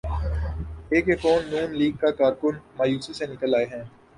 [0.91, 3.83] ایک یہ کہ نون لیگ کا کارکن مایوسی سے نکل آئے گا۔